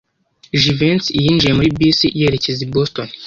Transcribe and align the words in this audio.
Jivency 0.61 1.11
yinjiye 1.23 1.53
muri 1.57 1.69
bisi 1.77 2.05
yerekeza 2.19 2.61
i 2.67 2.69
Boston. 2.73 3.07